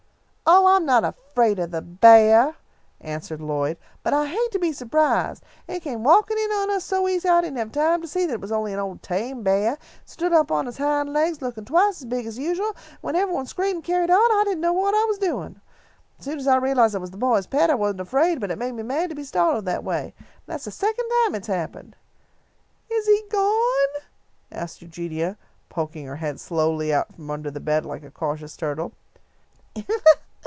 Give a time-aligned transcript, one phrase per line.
[0.53, 2.57] "Oh, I am not afraid of the beah,"
[2.99, 5.41] answered Lloyd, "but I hate to be surprised.
[5.65, 8.25] It came walkin' in on us so easy that I didn't have time to see
[8.25, 9.73] that it was only an old tame beah.
[9.79, 13.15] It stood up on its hind legs lookin' twice as big as usual, and when
[13.15, 15.61] everybody screamed and carried on so, I didn't know what I was doin'.
[16.19, 18.51] As soon as I realised that it was the boys' pet I wasn't afraid, but
[18.51, 20.13] it made me mad to be startled that way.
[20.17, 21.95] And that's the second time it has happened."
[22.89, 24.01] "Is he gone?"
[24.51, 25.37] asked Eugenia,
[25.69, 28.91] poking her head slowly out from under the bed like a cautious turtle.